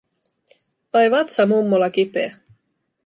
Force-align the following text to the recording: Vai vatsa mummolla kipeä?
Vai 0.93 1.09
vatsa 1.11 1.45
mummolla 1.45 1.89
kipeä? 1.95 2.31